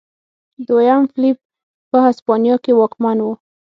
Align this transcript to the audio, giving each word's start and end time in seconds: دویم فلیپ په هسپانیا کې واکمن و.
دویم 0.67 1.03
فلیپ 1.13 1.37
په 1.89 1.97
هسپانیا 2.05 2.55
کې 2.63 2.71
واکمن 2.79 3.17
و. 3.21 3.25